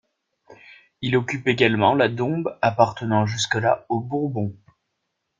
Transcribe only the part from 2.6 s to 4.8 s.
appartenant jusque-là aux Bourbons.